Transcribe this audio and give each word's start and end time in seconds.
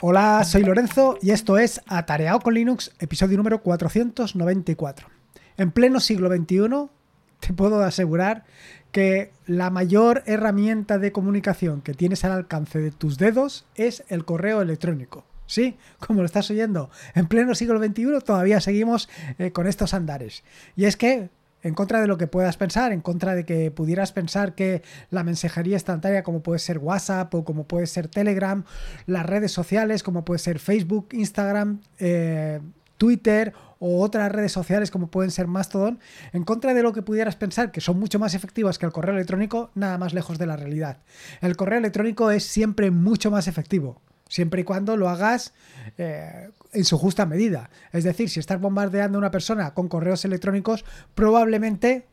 Hola, 0.00 0.42
soy 0.44 0.64
Lorenzo 0.64 1.18
y 1.22 1.30
esto 1.30 1.56
es 1.56 1.80
Atareado 1.86 2.40
con 2.40 2.54
Linux, 2.54 2.90
episodio 2.98 3.36
número 3.36 3.62
494. 3.62 5.08
En 5.56 5.70
pleno 5.70 6.00
siglo 6.00 6.28
XXI, 6.28 6.90
te 7.38 7.52
puedo 7.54 7.80
asegurar 7.82 8.44
que 8.90 9.32
la 9.46 9.70
mayor 9.70 10.24
herramienta 10.26 10.98
de 10.98 11.12
comunicación 11.12 11.80
que 11.80 11.94
tienes 11.94 12.24
al 12.24 12.32
alcance 12.32 12.80
de 12.80 12.90
tus 12.90 13.18
dedos 13.18 13.66
es 13.76 14.04
el 14.08 14.24
correo 14.24 14.60
electrónico. 14.62 15.24
Sí, 15.46 15.76
como 16.00 16.20
lo 16.20 16.26
estás 16.26 16.50
oyendo, 16.50 16.90
en 17.14 17.26
pleno 17.26 17.54
siglo 17.54 17.78
XXI 17.78 18.18
todavía 18.24 18.60
seguimos 18.60 19.08
eh, 19.38 19.52
con 19.52 19.66
estos 19.68 19.94
andares. 19.94 20.42
Y 20.74 20.86
es 20.86 20.96
que 20.96 21.30
en 21.64 21.74
contra 21.74 22.00
de 22.00 22.06
lo 22.06 22.16
que 22.16 22.28
puedas 22.28 22.56
pensar, 22.56 22.92
en 22.92 23.00
contra 23.00 23.34
de 23.34 23.44
que 23.44 23.72
pudieras 23.72 24.12
pensar 24.12 24.54
que 24.54 24.82
la 25.10 25.24
mensajería 25.24 25.74
instantánea 25.74 26.22
como 26.22 26.42
puede 26.42 26.60
ser 26.60 26.78
WhatsApp 26.78 27.34
o 27.34 27.44
como 27.44 27.64
puede 27.64 27.86
ser 27.88 28.06
Telegram, 28.06 28.64
las 29.06 29.26
redes 29.26 29.50
sociales 29.50 30.04
como 30.04 30.24
puede 30.24 30.38
ser 30.38 30.60
Facebook, 30.60 31.08
Instagram, 31.12 31.80
eh, 31.98 32.60
Twitter 32.98 33.52
o 33.80 34.00
otras 34.02 34.30
redes 34.30 34.52
sociales 34.52 34.90
como 34.90 35.08
pueden 35.08 35.30
ser 35.30 35.46
Mastodon, 35.46 35.98
en 36.32 36.44
contra 36.44 36.74
de 36.74 36.82
lo 36.82 36.92
que 36.92 37.02
pudieras 37.02 37.34
pensar 37.34 37.72
que 37.72 37.80
son 37.80 37.98
mucho 37.98 38.18
más 38.18 38.34
efectivas 38.34 38.78
que 38.78 38.86
el 38.86 38.92
correo 38.92 39.14
electrónico, 39.14 39.70
nada 39.74 39.98
más 39.98 40.14
lejos 40.14 40.38
de 40.38 40.46
la 40.46 40.56
realidad. 40.56 40.98
El 41.40 41.56
correo 41.56 41.78
electrónico 41.78 42.30
es 42.30 42.44
siempre 42.44 42.90
mucho 42.90 43.30
más 43.30 43.48
efectivo 43.48 44.00
siempre 44.28 44.62
y 44.62 44.64
cuando 44.64 44.96
lo 44.96 45.08
hagas 45.08 45.52
eh, 45.98 46.50
en 46.74 46.84
su 46.84 46.98
justa 46.98 47.26
medida. 47.26 47.70
Es 47.92 48.04
decir, 48.04 48.28
si 48.28 48.40
estás 48.40 48.60
bombardeando 48.60 49.18
a 49.18 49.20
una 49.20 49.30
persona 49.30 49.74
con 49.74 49.88
correos 49.88 50.24
electrónicos, 50.24 50.84
probablemente 51.14 52.06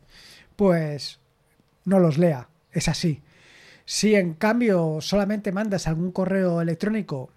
pues 0.56 1.20
no 1.86 2.00
los 2.00 2.18
lea. 2.18 2.50
Es 2.72 2.88
así. 2.88 3.22
Si 3.86 4.16
en 4.16 4.34
cambio 4.34 5.00
solamente 5.02 5.52
mandas 5.52 5.88
algún 5.88 6.12
correo 6.12 6.62
electrónico 6.62 7.30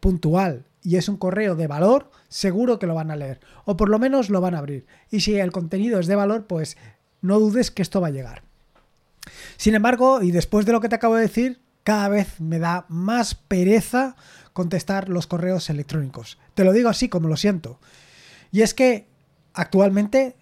puntual 0.00 0.66
y 0.82 0.96
es 0.96 1.08
un 1.08 1.16
correo 1.16 1.54
de 1.54 1.66
valor, 1.66 2.10
seguro 2.28 2.78
que 2.78 2.86
lo 2.86 2.94
van 2.94 3.10
a 3.10 3.16
leer. 3.16 3.40
O 3.64 3.76
por 3.76 3.88
lo 3.88 3.98
menos 3.98 4.30
lo 4.30 4.40
van 4.40 4.54
a 4.54 4.58
abrir. 4.58 4.86
Y 5.10 5.20
si 5.20 5.38
el 5.38 5.52
contenido 5.52 5.98
es 5.98 6.06
de 6.06 6.16
valor, 6.16 6.46
pues 6.46 6.76
no 7.20 7.38
dudes 7.38 7.70
que 7.70 7.82
esto 7.82 8.00
va 8.00 8.08
a 8.08 8.12
llegar. 8.12 8.42
Sin 9.56 9.74
embargo, 9.74 10.22
y 10.22 10.30
después 10.30 10.66
de 10.66 10.72
lo 10.72 10.80
que 10.80 10.88
te 10.88 10.94
acabo 10.94 11.16
de 11.16 11.22
decir, 11.22 11.60
cada 11.82 12.08
vez 12.08 12.40
me 12.40 12.58
da 12.58 12.86
más 12.88 13.34
pereza 13.34 14.16
contestar 14.58 15.08
los 15.08 15.28
correos 15.28 15.70
electrónicos. 15.70 16.36
Te 16.54 16.64
lo 16.64 16.72
digo 16.72 16.88
así 16.88 17.08
como 17.08 17.28
lo 17.28 17.36
siento. 17.36 17.78
Y 18.50 18.62
es 18.62 18.74
que 18.74 19.06
actualmente 19.54 20.34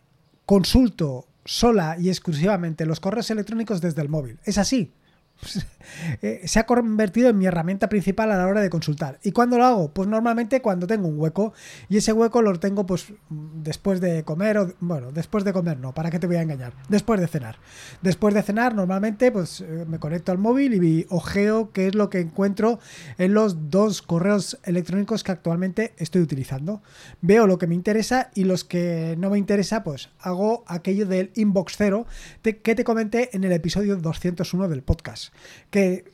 consulto 0.46 1.26
sola 1.44 1.98
y 2.00 2.08
exclusivamente 2.08 2.86
los 2.86 2.98
correos 2.98 3.30
electrónicos 3.30 3.82
desde 3.82 4.00
el 4.00 4.08
móvil. 4.08 4.38
Es 4.44 4.56
así. 4.56 4.94
Eh, 6.20 6.42
se 6.46 6.58
ha 6.58 6.66
convertido 6.66 7.28
en 7.28 7.38
mi 7.38 7.46
herramienta 7.46 7.88
principal 7.88 8.32
a 8.32 8.36
la 8.36 8.48
hora 8.48 8.60
de 8.60 8.70
consultar. 8.70 9.20
¿Y 9.22 9.30
cuándo 9.30 9.56
lo 9.56 9.64
hago? 9.64 9.92
Pues 9.92 10.08
normalmente 10.08 10.60
cuando 10.60 10.86
tengo 10.86 11.06
un 11.06 11.18
hueco 11.18 11.52
y 11.88 11.96
ese 11.96 12.12
hueco 12.12 12.42
lo 12.42 12.58
tengo 12.58 12.86
pues 12.86 13.12
después 13.30 14.00
de 14.00 14.24
comer 14.24 14.58
o 14.58 14.74
bueno, 14.80 15.12
después 15.12 15.44
de 15.44 15.52
comer 15.52 15.78
no, 15.78 15.94
¿para 15.94 16.10
qué 16.10 16.18
te 16.18 16.26
voy 16.26 16.36
a 16.36 16.42
engañar? 16.42 16.72
Después 16.88 17.20
de 17.20 17.28
cenar. 17.28 17.58
Después 18.02 18.34
de 18.34 18.42
cenar 18.42 18.74
normalmente 18.74 19.30
pues 19.30 19.60
eh, 19.60 19.84
me 19.86 20.00
conecto 20.00 20.32
al 20.32 20.38
móvil 20.38 20.74
y 20.82 21.06
ojeo 21.08 21.70
qué 21.70 21.86
es 21.86 21.94
lo 21.94 22.10
que 22.10 22.18
encuentro 22.18 22.80
en 23.16 23.32
los 23.32 23.70
dos 23.70 24.02
correos 24.02 24.58
electrónicos 24.64 25.22
que 25.22 25.32
actualmente 25.32 25.94
estoy 25.98 26.22
utilizando. 26.22 26.82
Veo 27.20 27.46
lo 27.46 27.58
que 27.58 27.68
me 27.68 27.76
interesa 27.76 28.30
y 28.34 28.44
los 28.44 28.64
que 28.64 29.14
no 29.18 29.30
me 29.30 29.38
interesa 29.38 29.84
pues 29.84 30.10
hago 30.18 30.64
aquello 30.66 31.06
del 31.06 31.30
inbox 31.36 31.74
cero 31.76 32.06
que 32.42 32.74
te 32.74 32.84
comenté 32.84 33.30
en 33.36 33.44
el 33.44 33.52
episodio 33.52 33.96
201 33.96 34.68
del 34.68 34.82
podcast 34.82 35.25
que 35.70 36.04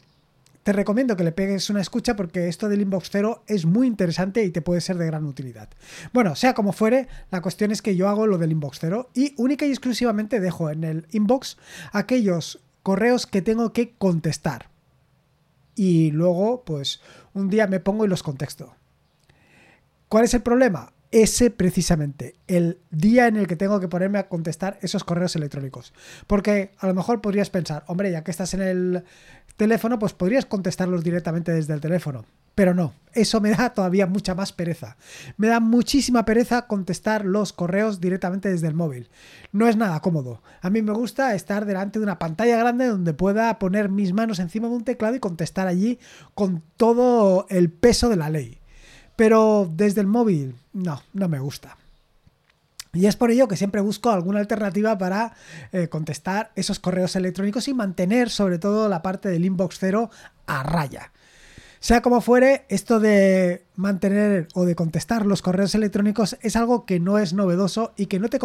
te 0.62 0.72
recomiendo 0.72 1.16
que 1.16 1.24
le 1.24 1.32
pegues 1.32 1.70
una 1.70 1.80
escucha 1.80 2.14
porque 2.14 2.48
esto 2.48 2.68
del 2.68 2.82
inbox 2.82 3.10
cero 3.10 3.42
es 3.46 3.64
muy 3.66 3.86
interesante 3.86 4.44
y 4.44 4.50
te 4.50 4.62
puede 4.62 4.80
ser 4.80 4.96
de 4.96 5.06
gran 5.06 5.24
utilidad. 5.24 5.68
Bueno, 6.12 6.36
sea 6.36 6.54
como 6.54 6.72
fuere, 6.72 7.08
la 7.30 7.42
cuestión 7.42 7.72
es 7.72 7.82
que 7.82 7.96
yo 7.96 8.08
hago 8.08 8.26
lo 8.26 8.38
del 8.38 8.52
inbox 8.52 8.78
cero 8.80 9.10
y 9.14 9.34
única 9.36 9.66
y 9.66 9.70
exclusivamente 9.70 10.40
dejo 10.40 10.70
en 10.70 10.84
el 10.84 11.06
inbox 11.10 11.56
aquellos 11.92 12.60
correos 12.82 13.26
que 13.26 13.42
tengo 13.42 13.72
que 13.72 13.94
contestar. 13.98 14.68
Y 15.74 16.10
luego, 16.10 16.64
pues, 16.64 17.00
un 17.34 17.48
día 17.48 17.66
me 17.66 17.80
pongo 17.80 18.04
y 18.04 18.08
los 18.08 18.22
contesto. 18.22 18.74
¿Cuál 20.08 20.24
es 20.24 20.34
el 20.34 20.42
problema? 20.42 20.91
Ese 21.12 21.50
precisamente, 21.50 22.34
el 22.46 22.78
día 22.90 23.26
en 23.26 23.36
el 23.36 23.46
que 23.46 23.54
tengo 23.54 23.78
que 23.80 23.88
ponerme 23.88 24.18
a 24.18 24.28
contestar 24.28 24.78
esos 24.80 25.04
correos 25.04 25.36
electrónicos. 25.36 25.92
Porque 26.26 26.72
a 26.78 26.86
lo 26.86 26.94
mejor 26.94 27.20
podrías 27.20 27.50
pensar, 27.50 27.84
hombre, 27.86 28.10
ya 28.10 28.24
que 28.24 28.30
estás 28.30 28.54
en 28.54 28.62
el 28.62 29.04
teléfono, 29.56 29.98
pues 29.98 30.14
podrías 30.14 30.46
contestarlos 30.46 31.04
directamente 31.04 31.52
desde 31.52 31.74
el 31.74 31.80
teléfono. 31.80 32.24
Pero 32.54 32.74
no, 32.74 32.94
eso 33.12 33.40
me 33.40 33.50
da 33.50 33.74
todavía 33.74 34.06
mucha 34.06 34.34
más 34.34 34.52
pereza. 34.52 34.96
Me 35.36 35.48
da 35.48 35.60
muchísima 35.60 36.24
pereza 36.24 36.66
contestar 36.66 37.26
los 37.26 37.52
correos 37.52 38.00
directamente 38.00 38.50
desde 38.50 38.68
el 38.68 38.74
móvil. 38.74 39.10
No 39.52 39.68
es 39.68 39.76
nada 39.76 40.00
cómodo. 40.00 40.42
A 40.62 40.70
mí 40.70 40.80
me 40.80 40.92
gusta 40.92 41.34
estar 41.34 41.66
delante 41.66 41.98
de 41.98 42.04
una 42.04 42.18
pantalla 42.18 42.56
grande 42.56 42.86
donde 42.86 43.12
pueda 43.12 43.58
poner 43.58 43.90
mis 43.90 44.14
manos 44.14 44.38
encima 44.38 44.68
de 44.68 44.74
un 44.74 44.84
teclado 44.84 45.14
y 45.14 45.20
contestar 45.20 45.66
allí 45.66 45.98
con 46.34 46.62
todo 46.78 47.46
el 47.50 47.70
peso 47.70 48.08
de 48.08 48.16
la 48.16 48.30
ley. 48.30 48.61
Pero 49.16 49.70
desde 49.70 50.00
el 50.00 50.06
móvil, 50.06 50.56
no, 50.72 51.02
no 51.12 51.28
me 51.28 51.38
gusta. 51.38 51.76
Y 52.94 53.06
es 53.06 53.16
por 53.16 53.30
ello 53.30 53.48
que 53.48 53.56
siempre 53.56 53.80
busco 53.80 54.10
alguna 54.10 54.40
alternativa 54.40 54.98
para 54.98 55.32
eh, 55.72 55.88
contestar 55.88 56.52
esos 56.56 56.78
correos 56.78 57.16
electrónicos 57.16 57.66
y 57.68 57.74
mantener 57.74 58.28
sobre 58.28 58.58
todo 58.58 58.88
la 58.88 59.00
parte 59.00 59.30
del 59.30 59.46
inbox 59.46 59.78
cero 59.78 60.10
a 60.46 60.62
raya. 60.62 61.10
Sea 61.80 62.02
como 62.02 62.20
fuere, 62.20 62.64
esto 62.68 63.00
de 63.00 63.64
mantener 63.74 64.48
o 64.54 64.64
de 64.64 64.74
contestar 64.74 65.26
los 65.26 65.42
correos 65.42 65.74
electrónicos 65.74 66.36
es 66.42 66.56
algo 66.56 66.84
que 66.84 67.00
no 67.00 67.18
es 67.18 67.32
novedoso 67.32 67.92
y 67.96 68.06
que 68.06 68.18
no 68.18 68.28
te 68.28 68.36
he 68.36 68.40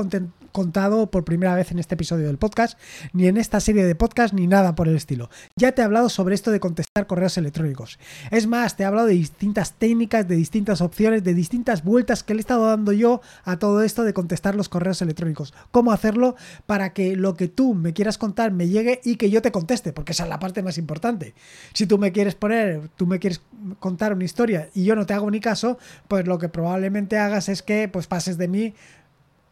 contado 0.51 1.11
por 1.11 1.25
primera 1.25 1.55
vez 1.55 1.71
en 1.71 1.79
este 1.79 1.95
episodio 1.95 2.27
del 2.27 2.37
podcast, 2.37 2.79
ni 3.13 3.27
en 3.27 3.37
esta 3.37 3.59
serie 3.59 3.85
de 3.85 3.95
podcast, 3.95 4.33
ni 4.33 4.47
nada 4.47 4.75
por 4.75 4.87
el 4.87 4.95
estilo. 4.95 5.29
Ya 5.55 5.73
te 5.73 5.81
he 5.81 5.85
hablado 5.85 6.09
sobre 6.09 6.35
esto 6.35 6.51
de 6.51 6.59
contestar 6.59 7.07
correos 7.07 7.37
electrónicos. 7.37 7.99
Es 8.31 8.47
más, 8.47 8.77
te 8.77 8.83
he 8.83 8.85
hablado 8.85 9.07
de 9.07 9.13
distintas 9.13 9.73
técnicas, 9.73 10.27
de 10.27 10.35
distintas 10.35 10.81
opciones, 10.81 11.23
de 11.23 11.33
distintas 11.33 11.83
vueltas 11.83 12.23
que 12.23 12.33
le 12.33 12.39
he 12.39 12.41
estado 12.41 12.67
dando 12.67 12.93
yo 12.93 13.21
a 13.43 13.59
todo 13.59 13.83
esto 13.83 14.03
de 14.03 14.13
contestar 14.13 14.55
los 14.55 14.69
correos 14.69 15.01
electrónicos. 15.01 15.53
Cómo 15.71 15.91
hacerlo 15.91 16.35
para 16.65 16.93
que 16.93 17.15
lo 17.15 17.35
que 17.35 17.47
tú 17.47 17.73
me 17.73 17.93
quieras 17.93 18.17
contar 18.17 18.51
me 18.51 18.69
llegue 18.69 19.01
y 19.03 19.17
que 19.17 19.29
yo 19.29 19.41
te 19.41 19.51
conteste, 19.51 19.93
porque 19.93 20.13
esa 20.13 20.23
es 20.23 20.29
la 20.29 20.39
parte 20.39 20.63
más 20.63 20.77
importante. 20.77 21.33
Si 21.73 21.85
tú 21.85 21.97
me 21.97 22.11
quieres 22.11 22.35
poner, 22.35 22.89
tú 22.95 23.05
me 23.05 23.19
quieres 23.19 23.41
contar 23.79 24.13
una 24.13 24.23
historia 24.23 24.69
y 24.73 24.85
yo 24.85 24.95
no 24.95 25.05
te 25.05 25.16
hago 25.17 25.29
ni 25.31 25.39
caso, 25.39 25.77
pues 26.07 26.25
lo 26.25 26.37
que 26.37 26.49
probablemente 26.49 27.17
hagas 27.17 27.49
es 27.49 27.61
que 27.61 27.87
pues 27.87 28.07
pases 28.07 28.37
de 28.37 28.47
mí 28.47 28.73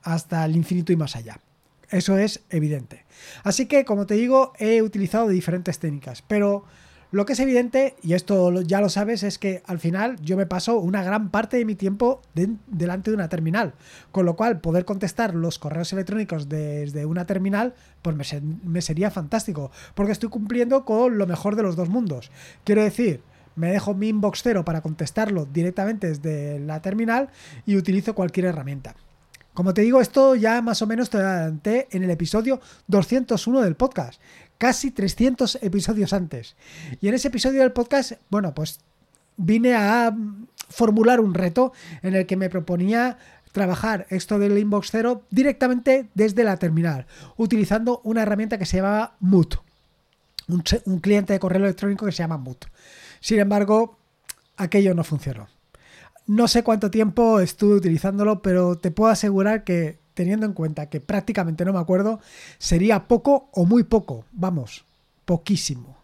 hasta 0.03 0.45
el 0.45 0.55
infinito 0.55 0.93
y 0.93 0.95
más 0.95 1.15
allá. 1.15 1.39
Eso 1.89 2.17
es 2.17 2.43
evidente. 2.49 3.05
Así 3.43 3.67
que, 3.67 3.85
como 3.85 4.05
te 4.05 4.15
digo, 4.15 4.53
he 4.57 4.81
utilizado 4.81 5.27
diferentes 5.27 5.79
técnicas, 5.79 6.23
pero 6.23 6.65
lo 7.11 7.25
que 7.25 7.33
es 7.33 7.39
evidente, 7.39 7.95
y 8.01 8.13
esto 8.13 8.61
ya 8.61 8.81
lo 8.81 8.89
sabes, 8.89 9.23
es 9.23 9.37
que 9.37 9.61
al 9.67 9.79
final 9.79 10.19
yo 10.21 10.35
me 10.35 10.47
paso 10.47 10.79
una 10.79 11.03
gran 11.03 11.29
parte 11.29 11.57
de 11.57 11.65
mi 11.65 11.75
tiempo 11.75 12.21
delante 12.67 13.11
de 13.11 13.15
una 13.15 13.29
terminal, 13.29 13.73
con 14.11 14.25
lo 14.25 14.35
cual 14.35 14.59
poder 14.59 14.85
contestar 14.85 15.35
los 15.35 15.59
correos 15.59 15.93
electrónicos 15.93 16.49
desde 16.49 17.05
una 17.05 17.25
terminal, 17.25 17.73
pues 18.01 18.15
me, 18.17 18.41
me 18.63 18.81
sería 18.81 19.11
fantástico, 19.11 19.71
porque 19.93 20.11
estoy 20.11 20.29
cumpliendo 20.29 20.83
con 20.83 21.17
lo 21.17 21.27
mejor 21.27 21.55
de 21.55 21.63
los 21.63 21.75
dos 21.75 21.89
mundos. 21.89 22.31
Quiero 22.63 22.83
decir, 22.83 23.21
me 23.55 23.71
dejo 23.71 23.93
mi 23.93 24.09
inbox 24.09 24.41
cero 24.43 24.65
para 24.65 24.81
contestarlo 24.81 25.45
directamente 25.45 26.07
desde 26.07 26.59
la 26.59 26.81
terminal 26.81 27.29
y 27.65 27.77
utilizo 27.77 28.15
cualquier 28.15 28.47
herramienta. 28.47 28.95
Como 29.53 29.73
te 29.73 29.81
digo, 29.81 30.01
esto 30.01 30.35
ya 30.35 30.61
más 30.61 30.81
o 30.81 30.87
menos 30.87 31.09
te 31.09 31.17
adelanté 31.17 31.87
en 31.91 32.03
el 32.03 32.11
episodio 32.11 32.59
201 32.87 33.61
del 33.61 33.75
podcast, 33.75 34.21
casi 34.57 34.91
300 34.91 35.59
episodios 35.61 36.11
antes. 36.11 36.57
Y 36.99 37.07
en 37.07 37.13
ese 37.13 37.29
episodio 37.29 37.61
del 37.61 37.71
podcast, 37.71 38.13
bueno, 38.29 38.53
pues 38.53 38.81
vine 39.37 39.73
a 39.75 40.13
formular 40.69 41.21
un 41.21 41.33
reto 41.33 41.71
en 42.01 42.15
el 42.15 42.25
que 42.25 42.35
me 42.35 42.49
proponía 42.49 43.17
trabajar 43.53 44.05
esto 44.09 44.39
del 44.39 44.57
inbox 44.57 44.89
cero 44.91 45.23
directamente 45.29 46.09
desde 46.13 46.43
la 46.43 46.57
terminal, 46.57 47.07
utilizando 47.37 48.01
una 48.03 48.23
herramienta 48.23 48.57
que 48.57 48.65
se 48.65 48.77
llama 48.77 49.15
Moot, 49.21 49.61
un, 50.49 50.63
un 50.83 50.99
cliente 50.99 51.31
de 51.31 51.39
correo 51.39 51.63
electrónico 51.63 52.05
que 52.05 52.11
se 52.11 52.23
llama 52.23 52.37
Moot. 52.37 52.65
Sin 53.25 53.39
embargo, 53.39 53.97
aquello 54.55 54.93
no 54.93 55.03
funcionó. 55.03 55.47
No 56.27 56.47
sé 56.47 56.63
cuánto 56.63 56.91
tiempo 56.91 57.39
estuve 57.39 57.73
utilizándolo, 57.73 58.43
pero 58.43 58.77
te 58.77 58.91
puedo 58.91 59.09
asegurar 59.09 59.63
que, 59.63 59.97
teniendo 60.13 60.45
en 60.45 60.53
cuenta 60.53 60.89
que 60.91 61.01
prácticamente 61.01 61.65
no 61.65 61.73
me 61.73 61.79
acuerdo, 61.79 62.19
sería 62.59 63.07
poco 63.07 63.49
o 63.51 63.65
muy 63.65 63.81
poco. 63.81 64.25
Vamos, 64.31 64.85
poquísimo. 65.25 65.97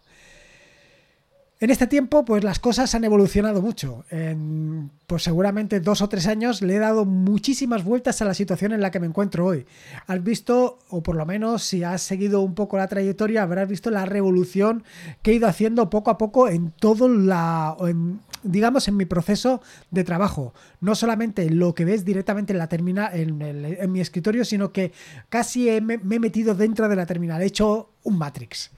En 1.62 1.70
este 1.70 1.86
tiempo, 1.86 2.24
pues 2.24 2.42
las 2.42 2.58
cosas 2.58 2.92
han 2.96 3.04
evolucionado 3.04 3.62
mucho. 3.62 4.04
En, 4.10 4.90
pues 5.06 5.22
seguramente 5.22 5.78
dos 5.78 6.02
o 6.02 6.08
tres 6.08 6.26
años 6.26 6.60
le 6.60 6.74
he 6.74 6.78
dado 6.80 7.04
muchísimas 7.04 7.84
vueltas 7.84 8.20
a 8.20 8.24
la 8.24 8.34
situación 8.34 8.72
en 8.72 8.80
la 8.80 8.90
que 8.90 8.98
me 8.98 9.06
encuentro 9.06 9.46
hoy. 9.46 9.64
Has 10.08 10.24
visto, 10.24 10.80
o 10.88 11.04
por 11.04 11.14
lo 11.14 11.24
menos 11.24 11.62
si 11.62 11.84
has 11.84 12.02
seguido 12.02 12.40
un 12.40 12.56
poco 12.56 12.78
la 12.78 12.88
trayectoria, 12.88 13.44
habrás 13.44 13.68
visto 13.68 13.92
la 13.92 14.06
revolución 14.06 14.82
que 15.22 15.30
he 15.30 15.34
ido 15.34 15.46
haciendo 15.46 15.88
poco 15.88 16.10
a 16.10 16.18
poco 16.18 16.48
en 16.48 16.72
todo 16.72 17.08
la, 17.08 17.76
en, 17.82 18.18
digamos, 18.42 18.88
en 18.88 18.96
mi 18.96 19.04
proceso 19.04 19.62
de 19.92 20.02
trabajo. 20.02 20.54
No 20.80 20.96
solamente 20.96 21.48
lo 21.48 21.76
que 21.76 21.84
ves 21.84 22.04
directamente 22.04 22.52
en 22.52 22.58
la 22.58 22.68
terminal, 22.68 23.12
en, 23.14 23.92
mi 23.92 24.00
escritorio, 24.00 24.44
sino 24.44 24.72
que 24.72 24.90
casi 25.28 25.80
me 25.80 25.94
he 25.94 26.18
metido 26.18 26.56
dentro 26.56 26.88
de 26.88 26.96
la 26.96 27.06
terminal. 27.06 27.40
He 27.40 27.46
hecho 27.46 27.90
un 28.02 28.18
Matrix. 28.18 28.72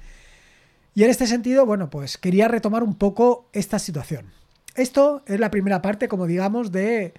Y 0.94 1.02
en 1.02 1.10
este 1.10 1.26
sentido, 1.26 1.66
bueno, 1.66 1.90
pues 1.90 2.18
quería 2.18 2.48
retomar 2.48 2.82
un 2.82 2.94
poco 2.94 3.48
esta 3.52 3.78
situación. 3.78 4.26
Esto 4.76 5.22
es 5.26 5.40
la 5.40 5.50
primera 5.50 5.82
parte, 5.82 6.08
como 6.08 6.26
digamos, 6.26 6.70
de 6.70 7.14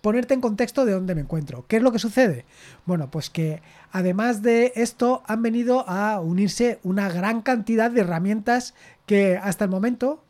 ponerte 0.00 0.34
en 0.34 0.40
contexto 0.40 0.84
de 0.84 0.92
dónde 0.92 1.14
me 1.14 1.20
encuentro. 1.20 1.66
¿Qué 1.66 1.76
es 1.76 1.82
lo 1.82 1.92
que 1.92 1.98
sucede? 1.98 2.44
Bueno, 2.86 3.10
pues 3.10 3.30
que 3.30 3.62
además 3.92 4.42
de 4.42 4.72
esto 4.76 5.22
han 5.26 5.42
venido 5.42 5.88
a 5.88 6.20
unirse 6.20 6.78
una 6.82 7.08
gran 7.08 7.42
cantidad 7.42 7.90
de 7.90 8.00
herramientas 8.00 8.74
que 9.06 9.36
hasta 9.36 9.64
el 9.64 9.70
momento 9.70 10.22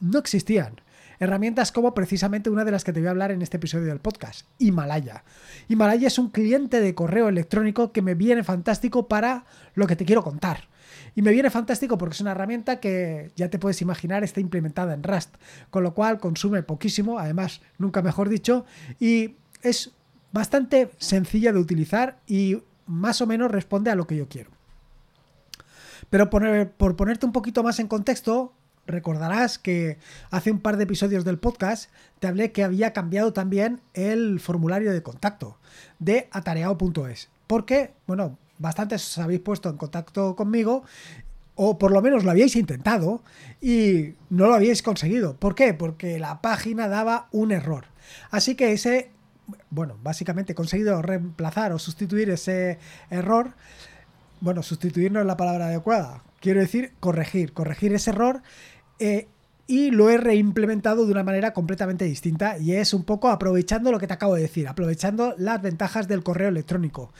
no 0.00 0.18
existían. 0.18 0.80
Herramientas 1.20 1.70
como 1.70 1.94
precisamente 1.94 2.50
una 2.50 2.64
de 2.64 2.72
las 2.72 2.82
que 2.82 2.92
te 2.92 2.98
voy 2.98 3.06
a 3.06 3.10
hablar 3.10 3.30
en 3.30 3.42
este 3.42 3.58
episodio 3.58 3.86
del 3.86 4.00
podcast, 4.00 4.46
Himalaya. 4.58 5.22
Himalaya 5.68 6.08
es 6.08 6.18
un 6.18 6.30
cliente 6.30 6.80
de 6.80 6.94
correo 6.96 7.28
electrónico 7.28 7.92
que 7.92 8.02
me 8.02 8.14
viene 8.14 8.42
fantástico 8.42 9.06
para 9.06 9.44
lo 9.74 9.86
que 9.86 9.94
te 9.94 10.04
quiero 10.04 10.24
contar. 10.24 10.71
Y 11.14 11.22
me 11.22 11.32
viene 11.32 11.50
fantástico 11.50 11.98
porque 11.98 12.14
es 12.14 12.20
una 12.20 12.32
herramienta 12.32 12.80
que 12.80 13.30
ya 13.36 13.50
te 13.50 13.58
puedes 13.58 13.82
imaginar 13.82 14.24
está 14.24 14.40
implementada 14.40 14.94
en 14.94 15.02
Rust, 15.02 15.34
con 15.70 15.82
lo 15.82 15.94
cual 15.94 16.18
consume 16.18 16.62
poquísimo, 16.62 17.18
además, 17.18 17.60
nunca 17.78 18.02
mejor 18.02 18.28
dicho, 18.28 18.64
y 18.98 19.36
es 19.62 19.92
bastante 20.32 20.90
sencilla 20.98 21.52
de 21.52 21.58
utilizar 21.58 22.18
y 22.26 22.62
más 22.86 23.20
o 23.20 23.26
menos 23.26 23.50
responde 23.50 23.90
a 23.90 23.94
lo 23.94 24.06
que 24.06 24.16
yo 24.16 24.28
quiero. 24.28 24.50
Pero 26.10 26.28
por 26.30 26.96
ponerte 26.96 27.26
un 27.26 27.32
poquito 27.32 27.62
más 27.62 27.78
en 27.78 27.86
contexto, 27.88 28.54
recordarás 28.86 29.58
que 29.58 29.98
hace 30.30 30.50
un 30.50 30.60
par 30.60 30.76
de 30.76 30.84
episodios 30.84 31.24
del 31.24 31.38
podcast 31.38 31.90
te 32.18 32.26
hablé 32.26 32.52
que 32.52 32.64
había 32.64 32.92
cambiado 32.92 33.32
también 33.32 33.80
el 33.94 34.40
formulario 34.40 34.92
de 34.92 35.02
contacto 35.02 35.58
de 35.98 36.28
atareado.es. 36.32 37.30
Porque, 37.46 37.94
bueno, 38.06 38.38
bastantes 38.62 39.04
os 39.04 39.18
habéis 39.18 39.40
puesto 39.40 39.68
en 39.68 39.76
contacto 39.76 40.34
conmigo 40.34 40.84
o 41.54 41.78
por 41.78 41.90
lo 41.90 42.00
menos 42.00 42.24
lo 42.24 42.30
habíais 42.30 42.56
intentado 42.56 43.22
y 43.60 44.14
no 44.30 44.46
lo 44.46 44.54
habíais 44.54 44.82
conseguido. 44.82 45.36
¿Por 45.36 45.54
qué? 45.54 45.74
Porque 45.74 46.18
la 46.18 46.40
página 46.40 46.88
daba 46.88 47.28
un 47.30 47.52
error. 47.52 47.84
Así 48.30 48.54
que 48.54 48.72
ese, 48.72 49.10
bueno, 49.70 49.98
básicamente 50.02 50.52
he 50.52 50.56
conseguido 50.56 51.02
reemplazar 51.02 51.72
o 51.72 51.78
sustituir 51.78 52.30
ese 52.30 52.78
error. 53.10 53.52
Bueno, 54.40 54.62
sustituir 54.62 55.12
no 55.12 55.20
es 55.20 55.26
la 55.26 55.36
palabra 55.36 55.66
adecuada. 55.66 56.22
Quiero 56.40 56.60
decir 56.60 56.92
corregir, 57.00 57.52
corregir 57.52 57.92
ese 57.92 58.10
error. 58.10 58.42
Eh, 58.98 59.28
y 59.66 59.90
lo 59.90 60.10
he 60.10 60.18
reimplementado 60.18 61.06
de 61.06 61.12
una 61.12 61.22
manera 61.22 61.52
completamente 61.52 62.04
distinta 62.04 62.58
y 62.58 62.72
es 62.72 62.92
un 62.92 63.04
poco 63.04 63.28
aprovechando 63.28 63.92
lo 63.92 63.98
que 63.98 64.06
te 64.06 64.12
acabo 64.14 64.34
de 64.34 64.42
decir, 64.42 64.66
aprovechando 64.66 65.34
las 65.38 65.62
ventajas 65.62 66.08
del 66.08 66.24
correo 66.24 66.48
electrónico. 66.48 67.12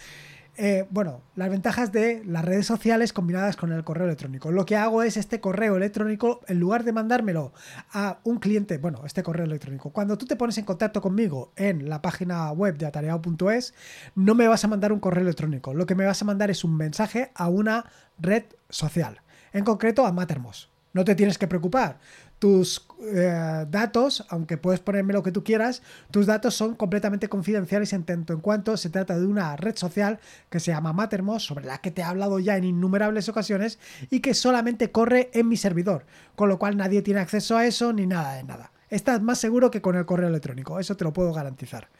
Eh, 0.59 0.87
bueno, 0.91 1.23
las 1.35 1.49
ventajas 1.49 1.93
de 1.93 2.23
las 2.27 2.45
redes 2.45 2.67
sociales 2.67 3.15
combinadas 3.15 3.57
con 3.57 3.73
el 3.73 3.85
correo 3.85 4.05
electrónico. 4.05 4.53
Lo 4.53 4.67
que 4.67 4.77
hago 4.77 5.03
es 5.03 5.17
este 5.17 5.41
correo 5.41 5.77
electrónico, 5.77 6.41
en 6.47 6.61
lugar 6.61 6.85
de 6.85 6.93
mandármelo 6.93 7.55
a 7.93 8.19
un 8.25 8.39
cliente, 8.39 8.77
bueno, 8.77 9.01
este 9.07 9.23
correo 9.23 9.47
electrónico, 9.47 9.91
cuando 9.91 10.19
tú 10.19 10.27
te 10.27 10.37
pones 10.37 10.59
en 10.59 10.67
contacto 10.67 11.01
conmigo 11.01 11.53
en 11.57 11.89
la 11.89 12.03
página 12.03 12.53
web 12.53 12.77
de 12.77 12.85
atareado.es, 12.85 13.73
no 14.15 14.35
me 14.35 14.47
vas 14.47 14.63
a 14.65 14.69
mandar 14.69 14.93
un 14.93 15.01
correo 15.01 15.23
electrónico. 15.23 15.73
Lo 15.73 15.87
que 15.87 15.95
me 15.95 16.05
vas 16.05 16.21
a 16.21 16.27
mandar 16.27 16.51
es 16.51 16.65
un 16.65 16.77
mensaje 16.77 17.31
a 17.35 17.49
una 17.49 17.87
red 18.19 18.45
social, 18.69 19.23
en 19.55 19.65
concreto 19.65 20.05
a 20.05 20.13
Mattermost. 20.13 20.72
No 20.93 21.05
te 21.05 21.15
tienes 21.15 21.39
que 21.39 21.49
preocupar 21.49 21.99
tus 22.43 22.85
eh, 23.05 23.67
datos, 23.71 24.27
aunque 24.29 24.57
puedes 24.57 24.81
ponerme 24.81 25.13
lo 25.13 25.23
que 25.23 25.31
tú 25.31 25.45
quieras, 25.45 25.81
tus 26.11 26.27
datos 26.27 26.57
son 26.57 26.75
completamente 26.75 27.29
confidenciales 27.29 27.93
en 27.93 28.03
tanto 28.03 28.33
en 28.33 28.41
cuanto 28.41 28.77
se 28.77 28.91
trata 28.91 29.17
de 29.17 29.27
una 29.27 29.55
red 29.55 29.77
social 29.77 30.19
que 30.51 30.59
se 30.59 30.73
llama 30.73 30.93
Mattermost, 30.93 31.47
sobre 31.47 31.67
la 31.67 31.79
que 31.79 31.93
te 31.93 32.01
he 32.01 32.05
hablado 32.05 32.41
ya 32.41 32.57
en 32.57 32.65
innumerables 32.65 33.29
ocasiones 33.29 33.79
y 34.11 34.19
que 34.19 34.35
solamente 34.35 34.91
corre 34.91 35.31
en 35.35 35.47
mi 35.47 35.57
servidor, 35.57 36.05
con 36.35 36.49
lo 36.49 36.59
cual 36.59 36.77
nadie 36.77 37.01
tiene 37.03 37.21
acceso 37.21 37.57
a 37.57 37.65
eso 37.65 37.93
ni 37.93 38.09
nada 38.09 38.35
de 38.35 38.43
nada. 38.43 38.73
Estás 38.91 39.23
más 39.23 39.39
seguro 39.39 39.71
que 39.71 39.81
con 39.81 39.95
el 39.95 40.05
correo 40.05 40.29
electrónico, 40.29 40.81
eso 40.81 40.97
te 40.97 41.05
lo 41.05 41.13
puedo 41.13 41.33
garantizar. 41.33 41.91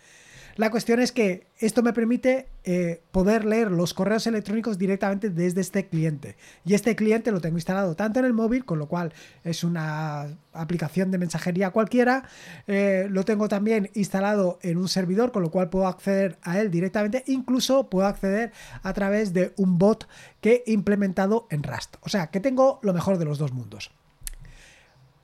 La 0.57 0.71
cuestión 0.71 1.01
es 1.01 1.13
que 1.13 1.47
esto 1.59 1.83
me 1.83 1.93
permite 1.93 2.49
eh, 2.65 3.03
poder 3.11 3.45
leer 3.45 3.71
los 3.71 3.95
correos 3.95 4.27
electrónicos 4.27 4.79
directamente 4.79 5.31
desde 5.31 5.61
este 5.61 5.87
cliente. 5.89 6.37
Y 6.65 6.75
este 6.75 6.95
cliente 6.95 7.33
lo 7.33 7.41
tengo 7.41 7.57
instalado 7.57 7.95
tanto 7.95 8.19
en 8.19 8.27
el 8.27 8.35
móvil, 8.35 8.65
con 8.65 8.79
lo 8.79 8.87
cual 8.87 9.13
es 9.45 9.65
una 9.65 10.37
aplicación 10.53 11.11
de 11.11 11.19
mensajería 11.19 11.71
cualquiera. 11.71 12.25
Eh, 12.67 13.07
lo 13.09 13.25
tengo 13.25 13.49
también 13.49 13.91
instalado 13.95 14.59
en 14.63 14.77
un 14.77 14.89
servidor, 14.89 15.33
con 15.33 15.43
lo 15.43 15.51
cual 15.51 15.71
puedo 15.71 15.87
acceder 15.87 16.39
a 16.43 16.61
él 16.61 16.71
directamente. 16.71 17.25
Incluso 17.27 17.89
puedo 17.89 18.07
acceder 18.07 18.53
a 18.83 18.93
través 18.93 19.33
de 19.33 19.55
un 19.57 19.79
bot 19.79 20.07
que 20.41 20.63
he 20.67 20.73
implementado 20.73 21.47
en 21.51 21.63
Rust. 21.63 21.97
O 22.03 22.09
sea, 22.09 22.27
que 22.29 22.41
tengo 22.41 22.79
lo 22.83 22.93
mejor 22.93 23.19
de 23.19 23.25
los 23.25 23.39
dos 23.39 23.53
mundos. 23.53 23.91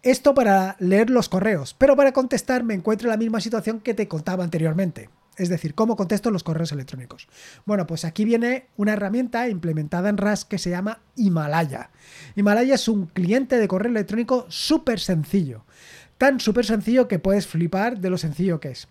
Esto 0.03 0.33
para 0.33 0.77
leer 0.79 1.11
los 1.11 1.29
correos, 1.29 1.75
pero 1.77 1.97
para 1.97 2.13
contestar 2.13 2.63
me 2.63 2.75
encuentro 2.75 3.09
en 3.09 3.11
la 3.11 3.17
misma 3.17 3.41
situación 3.41 3.81
que 3.81 3.95
te 3.95 4.07
contaba 4.07 4.45
anteriormente. 4.45 5.11
Es 5.38 5.49
decir, 5.49 5.75
cómo 5.75 5.96
contesto 5.96 6.31
los 6.31 6.43
correos 6.43 6.73
electrónicos. 6.73 7.29
Bueno, 7.64 7.87
pues 7.87 8.05
aquí 8.05 8.25
viene 8.25 8.67
una 8.76 8.93
herramienta 8.93 9.49
implementada 9.49 10.08
en 10.08 10.19
Rust 10.19 10.49
que 10.49 10.58
se 10.58 10.70
llama 10.70 11.00
Himalaya. 11.14 11.90
Himalaya 12.35 12.75
es 12.75 12.88
un 12.88 13.06
cliente 13.06 13.56
de 13.56 13.69
correo 13.69 13.90
electrónico 13.90 14.46
súper 14.49 14.99
sencillo. 14.99 15.64
Tan 16.19 16.40
súper 16.40 16.67
sencillo 16.67 17.06
que 17.06 17.20
puedes 17.20 17.46
flipar 17.46 18.00
de 18.00 18.11
lo 18.11 18.19
sencillo 18.19 18.58
que 18.58 18.73
es. 18.73 18.88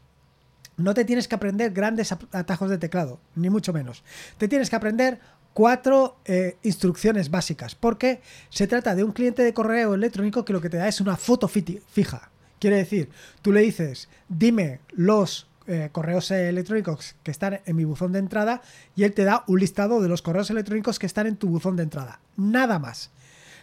No 0.77 0.94
te 0.94 1.03
tienes 1.03 1.27
que 1.27 1.35
aprender 1.35 1.73
grandes 1.73 2.11
atajos 2.11 2.69
de 2.69 2.77
teclado, 2.77 3.19
ni 3.35 3.50
mucho 3.50 3.73
menos. 3.73 4.03
Te 4.38 4.47
tienes 4.47 4.69
que 4.69 4.75
aprender 4.77 5.19
cuatro 5.53 6.17
eh, 6.23 6.55
instrucciones 6.61 7.31
básicas, 7.31 7.73
porque 7.73 8.21
se 8.50 8.67
trata 8.67 8.95
de 8.95 9.03
un 9.03 9.11
cliente 9.11 9.41
de 9.41 9.53
correo 9.53 9.95
electrónico 9.95 10.45
que 10.45 10.53
lo 10.53 10.61
que 10.61 10.69
te 10.69 10.77
da 10.77 10.88
es 10.88 11.01
una 11.01 11.17
foto 11.17 11.47
fija. 11.47 12.29
Quiere 12.59 12.77
decir, 12.77 13.09
tú 13.41 13.51
le 13.51 13.61
dices, 13.61 14.07
dime 14.29 14.79
los 14.91 15.47
eh, 15.67 15.89
correos 15.91 16.31
electrónicos 16.31 17.15
que 17.23 17.31
están 17.31 17.59
en 17.65 17.75
mi 17.75 17.83
buzón 17.83 18.11
de 18.11 18.19
entrada 18.19 18.61
y 18.95 19.03
él 19.03 19.13
te 19.13 19.23
da 19.23 19.43
un 19.47 19.59
listado 19.59 20.01
de 20.01 20.07
los 20.07 20.21
correos 20.21 20.49
electrónicos 20.49 20.99
que 20.99 21.05
están 21.05 21.27
en 21.27 21.35
tu 21.35 21.49
buzón 21.49 21.75
de 21.75 21.83
entrada. 21.83 22.19
Nada 22.35 22.79
más. 22.79 23.11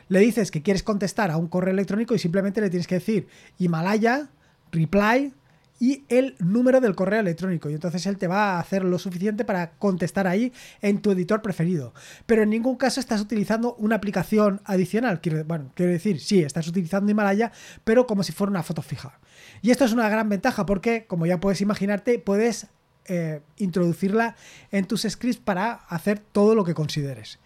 Le 0.08 0.20
dices 0.20 0.50
que 0.50 0.62
quieres 0.62 0.82
contestar 0.82 1.30
a 1.30 1.36
un 1.36 1.48
correo 1.48 1.72
electrónico 1.72 2.14
y 2.14 2.18
simplemente 2.18 2.60
le 2.60 2.70
tienes 2.70 2.86
que 2.86 2.96
decir 2.96 3.26
Himalaya, 3.58 4.28
reply, 4.70 5.32
y 5.80 6.04
el 6.08 6.36
número 6.38 6.80
del 6.80 6.94
correo 6.94 7.20
electrónico. 7.20 7.68
Y 7.68 7.74
entonces 7.74 8.06
él 8.06 8.16
te 8.16 8.26
va 8.26 8.52
a 8.52 8.60
hacer 8.60 8.84
lo 8.84 8.98
suficiente 8.98 9.44
para 9.44 9.72
contestar 9.72 10.26
ahí 10.26 10.52
en 10.80 11.00
tu 11.00 11.10
editor 11.10 11.42
preferido. 11.42 11.94
Pero 12.26 12.42
en 12.42 12.50
ningún 12.50 12.76
caso 12.76 13.00
estás 13.00 13.20
utilizando 13.20 13.74
una 13.74 13.96
aplicación 13.96 14.60
adicional. 14.64 15.20
Quiero, 15.20 15.44
bueno, 15.44 15.72
quiero 15.74 15.92
decir, 15.92 16.20
sí, 16.20 16.42
estás 16.42 16.68
utilizando 16.68 17.10
Himalaya, 17.10 17.52
pero 17.84 18.06
como 18.06 18.22
si 18.22 18.32
fuera 18.32 18.50
una 18.50 18.62
foto 18.62 18.82
fija. 18.82 19.18
Y 19.62 19.70
esto 19.70 19.84
es 19.84 19.92
una 19.92 20.08
gran 20.08 20.28
ventaja 20.28 20.64
porque, 20.66 21.06
como 21.06 21.26
ya 21.26 21.40
puedes 21.40 21.60
imaginarte, 21.60 22.18
puedes 22.18 22.68
eh, 23.06 23.42
introducirla 23.56 24.36
en 24.70 24.86
tus 24.86 25.02
scripts 25.02 25.38
para 25.38 25.72
hacer 25.72 26.20
todo 26.20 26.54
lo 26.54 26.64
que 26.64 26.74
consideres. 26.74 27.38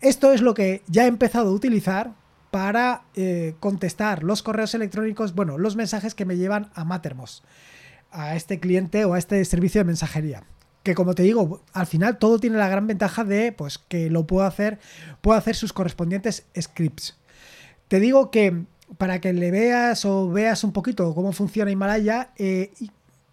Esto 0.00 0.32
es 0.32 0.40
lo 0.40 0.54
que 0.54 0.82
ya 0.86 1.04
he 1.04 1.08
empezado 1.08 1.48
a 1.48 1.52
utilizar 1.52 2.14
para 2.50 3.04
eh, 3.14 3.54
contestar 3.60 4.22
los 4.22 4.42
correos 4.42 4.74
electrónicos, 4.74 5.34
bueno, 5.34 5.58
los 5.58 5.76
mensajes 5.76 6.14
que 6.14 6.24
me 6.24 6.36
llevan 6.36 6.70
a 6.74 6.84
Mattermost, 6.84 7.44
a 8.10 8.36
este 8.36 8.60
cliente 8.60 9.04
o 9.04 9.14
a 9.14 9.18
este 9.18 9.44
servicio 9.44 9.80
de 9.80 9.84
mensajería. 9.84 10.44
Que 10.82 10.94
como 10.94 11.14
te 11.14 11.24
digo, 11.24 11.62
al 11.72 11.86
final 11.86 12.18
todo 12.18 12.38
tiene 12.38 12.58
la 12.58 12.68
gran 12.68 12.86
ventaja 12.86 13.24
de 13.24 13.52
pues, 13.52 13.78
que 13.78 14.08
lo 14.08 14.26
puedo 14.26 14.46
hacer, 14.46 14.78
puedo 15.20 15.36
hacer 15.36 15.56
sus 15.56 15.72
correspondientes 15.72 16.46
scripts. 16.58 17.18
Te 17.88 18.00
digo 18.00 18.30
que 18.30 18.64
para 18.98 19.20
que 19.20 19.32
le 19.32 19.50
veas 19.50 20.04
o 20.04 20.30
veas 20.30 20.62
un 20.64 20.72
poquito 20.72 21.14
cómo 21.14 21.32
funciona 21.32 21.70
Himalaya, 21.70 22.30
eh, 22.36 22.72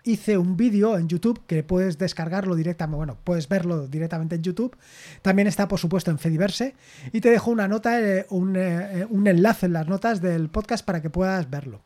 hice 0.03 0.37
un 0.37 0.57
vídeo 0.57 0.97
en 0.97 1.07
YouTube 1.07 1.41
que 1.47 1.63
puedes 1.63 1.97
descargarlo 1.97 2.55
directamente, 2.55 2.97
bueno, 2.97 3.17
puedes 3.23 3.47
verlo 3.47 3.87
directamente 3.87 4.35
en 4.35 4.43
YouTube. 4.43 4.75
También 5.21 5.47
está, 5.47 5.67
por 5.67 5.79
supuesto, 5.79 6.11
en 6.11 6.19
Fediverse. 6.19 6.75
Y 7.11 7.21
te 7.21 7.29
dejo 7.29 7.51
una 7.51 7.67
nota, 7.67 7.99
eh, 8.01 8.25
un, 8.29 8.55
eh, 8.55 9.05
un, 9.09 9.27
enlace 9.27 9.67
en 9.67 9.73
las 9.73 9.87
notas 9.87 10.21
del 10.21 10.49
podcast 10.49 10.85
para 10.85 11.01
que 11.01 11.09
puedas 11.09 11.49
verlo. 11.49 11.81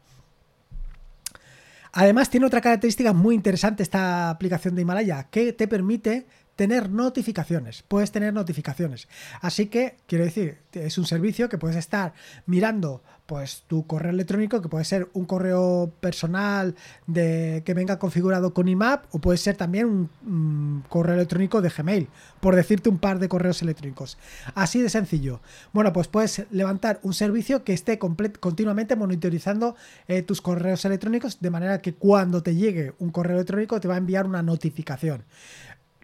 Además, 1.93 2.29
tiene 2.29 2.45
otra 2.45 2.61
característica 2.61 3.13
muy 3.13 3.33
interesante 3.33 3.83
esta 3.83 4.29
aplicación 4.29 4.75
de 4.75 4.81
Himalaya, 4.81 5.27
que 5.31 5.53
te 5.53 5.67
permite 5.67 6.27
tener 6.57 6.89
notificaciones. 6.89 7.83
Puedes 7.87 8.11
tener 8.11 8.33
notificaciones. 8.33 9.07
Así 9.41 9.67
que, 9.67 9.95
quiero 10.07 10.25
decir, 10.25 10.57
es 10.73 10.97
un 10.97 11.05
servicio 11.05 11.47
que 11.47 11.57
puedes 11.57 11.77
estar 11.77 12.13
mirando 12.45 13.01
pues 13.27 13.63
tu 13.67 13.85
correo 13.85 14.11
electrónico, 14.11 14.61
que 14.61 14.69
puede 14.69 14.85
ser 14.85 15.09
un 15.13 15.25
correo 15.25 15.91
personal 15.99 16.75
de 17.05 17.61
que 17.65 17.73
venga 17.73 17.99
configurado 17.99 18.53
con 18.53 18.69
IMAP 18.69 19.03
o 19.13 19.19
puede 19.19 19.37
ser 19.37 19.55
también 19.57 20.09
un, 20.25 20.83
correo 20.89 21.15
electrónico 21.15 21.61
de 21.61 21.69
Gmail, 21.69 22.07
por 22.39 22.55
decirte 22.55 22.89
un 22.89 22.97
par 22.97 23.19
de 23.19 23.27
correos 23.27 23.61
electrónicos. 23.61 24.17
Así 24.55 24.81
de 24.81 24.89
sencillo. 24.89 25.41
Bueno, 25.73 25.93
pues 25.93 26.07
puedes 26.07 26.45
levantar 26.51 26.99
un 27.03 27.13
servicio 27.13 27.63
que 27.63 27.73
esté 27.73 27.99
continuamente 27.99 28.95
monitorizando 28.95 29.75
eh, 30.07 30.21
tus 30.23 30.41
correos 30.41 30.85
electrónicos 30.85 31.39
de 31.41 31.49
manera 31.49 31.81
que 31.81 31.93
cuando 31.93 32.41
te 32.41 32.55
llegue 32.55 32.93
un 32.97 33.11
correo 33.11 33.35
electrónico 33.35 33.79
te 33.79 33.89
va 33.89 33.95
a 33.95 33.97
enviar 33.97 34.25
una 34.25 34.41
notificación 34.41 35.25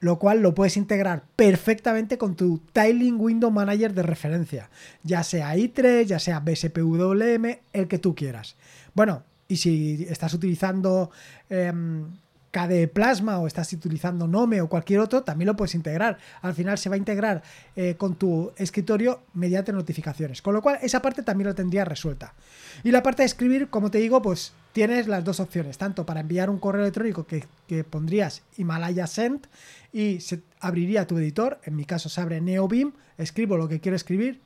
lo 0.03 0.19
cual 0.19 0.41
lo 0.41 0.53
puedes 0.53 0.75
integrar 0.75 1.23
perfectamente 1.37 2.17
con 2.17 2.35
tu 2.35 2.59
Tiling 2.73 3.21
Window 3.21 3.49
Manager 3.49 3.93
de 3.93 4.03
referencia, 4.03 4.69
ya 5.01 5.23
sea 5.23 5.55
i3, 5.55 6.03
ya 6.03 6.19
sea 6.19 6.41
BSPWM, 6.41 7.45
el 7.71 7.87
que 7.87 7.99
tú 7.99 8.13
quieras. 8.13 8.57
Bueno, 8.93 9.23
y 9.47 9.55
si 9.55 10.05
estás 10.09 10.33
utilizando 10.33 11.09
em, 11.49 12.17
KDE 12.53 12.87
Plasma 12.87 13.39
o 13.39 13.47
estás 13.47 13.73
utilizando 13.73 14.27
Nome 14.27 14.61
o 14.61 14.69
cualquier 14.69 14.99
otro, 14.99 15.23
también 15.23 15.47
lo 15.47 15.55
puedes 15.55 15.73
integrar. 15.73 16.19
Al 16.43 16.53
final 16.53 16.77
se 16.77 16.87
va 16.87 16.93
a 16.93 16.99
integrar 16.99 17.41
eh, 17.75 17.95
con 17.95 18.13
tu 18.15 18.53
escritorio 18.57 19.23
mediante 19.33 19.73
notificaciones, 19.73 20.43
con 20.43 20.53
lo 20.53 20.61
cual 20.61 20.77
esa 20.83 21.01
parte 21.01 21.23
también 21.23 21.47
la 21.47 21.55
tendría 21.55 21.83
resuelta. 21.83 22.35
Y 22.83 22.91
la 22.91 23.01
parte 23.01 23.23
de 23.23 23.25
escribir, 23.25 23.69
como 23.69 23.89
te 23.89 23.97
digo, 23.97 24.21
pues 24.21 24.53
tienes 24.71 25.07
las 25.07 25.23
dos 25.23 25.39
opciones, 25.39 25.79
tanto 25.79 26.05
para 26.05 26.19
enviar 26.19 26.51
un 26.51 26.59
correo 26.59 26.83
electrónico 26.83 27.25
que, 27.25 27.43
que 27.67 27.83
pondrías 27.83 28.43
Himalaya 28.55 29.07
Send 29.07 29.47
y 29.91 30.19
se 30.19 30.43
abriría 30.59 31.07
tu 31.07 31.17
editor, 31.17 31.59
en 31.63 31.75
mi 31.75 31.85
caso 31.85 32.07
se 32.07 32.21
abre 32.21 32.39
NeoBeam, 32.39 32.93
escribo 33.17 33.57
lo 33.57 33.67
que 33.67 33.79
quiero 33.79 33.95
escribir 33.95 34.41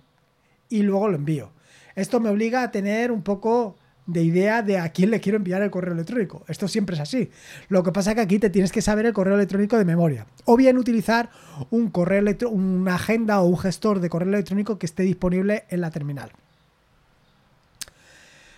y 0.69 0.83
luego 0.83 1.09
lo 1.09 1.17
envío. 1.17 1.51
Esto 1.95 2.21
me 2.21 2.29
obliga 2.29 2.63
a 2.63 2.71
tener 2.71 3.11
un 3.11 3.21
poco 3.21 3.75
de 4.07 4.23
idea 4.23 4.63
de 4.63 4.79
a 4.79 4.89
quién 4.89 5.11
le 5.11 5.19
quiero 5.19 5.37
enviar 5.37 5.61
el 5.61 5.69
correo 5.69 5.93
electrónico. 5.93 6.43
Esto 6.47 6.67
siempre 6.67 6.95
es 6.95 7.01
así. 7.01 7.29
Lo 7.67 7.83
que 7.83 7.91
pasa 7.91 8.11
es 8.11 8.15
que 8.15 8.21
aquí 8.21 8.39
te 8.39 8.49
tienes 8.49 8.71
que 8.71 8.81
saber 8.81 9.05
el 9.05 9.13
correo 9.13 9.35
electrónico 9.35 9.77
de 9.77 9.85
memoria. 9.85 10.25
O 10.45 10.57
bien 10.57 10.77
utilizar 10.77 11.29
un 11.69 11.91
correo 11.91 12.17
una 12.49 12.95
agenda 12.95 13.41
o 13.41 13.45
un 13.45 13.57
gestor 13.57 13.99
de 13.99 14.09
correo 14.09 14.29
electrónico 14.29 14.79
que 14.79 14.85
esté 14.85 15.03
disponible 15.03 15.65
en 15.69 15.81
la 15.81 15.91
terminal. 15.91 16.31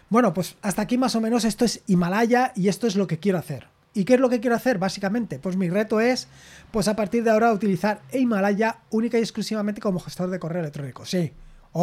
Bueno, 0.10 0.34
pues 0.34 0.56
hasta 0.62 0.84
aquí 0.84 0.98
más 0.98 1.16
o 1.16 1.22
menos 1.22 1.44
esto 1.46 1.66
es 1.66 1.82
Himalaya 1.88 2.54
y 2.56 2.68
esto 2.68 2.88
es 2.88 2.96
lo 2.96 3.08
que 3.08 3.20
quiero 3.20 3.38
hacer. 3.38 3.68
¿Y 3.94 4.06
qué 4.06 4.16
es 4.16 4.20
lo 4.20 4.30
que 4.30 4.40
quiero 4.40 4.56
hacer? 4.56 4.78
Básicamente, 4.78 5.40
pues 5.40 5.58
mi 5.58 5.70
reto 5.70 6.00
es, 6.00 6.28
pues 6.72 6.88
a 6.88 6.96
partir 6.96 7.24
de 7.24 7.32
ahora, 7.32 7.52
utilizar 7.52 8.02
Himalaya 8.14 8.78
única 8.92 9.18
y 9.18 9.22
exclusivamente 9.22 9.82
como 9.82 10.00
gestor 10.00 10.30
de 10.30 10.40
correo 10.40 10.62
electrónico. 10.62 11.06
Sí, 11.06 11.32